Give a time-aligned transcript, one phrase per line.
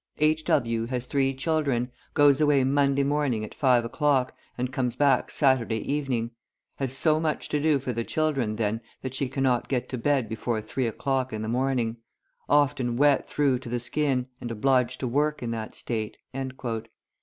[0.17, 0.43] "H.
[0.45, 0.85] W.
[0.87, 6.31] has three children, goes away Monday morning at five o'clock, and comes back Saturday evening;
[6.77, 10.27] has so much to do for the children then that she cannot get to bed
[10.27, 11.97] before three o'clock in the morning;
[12.49, 16.17] often wet through to the skin, and obliged to work in that state."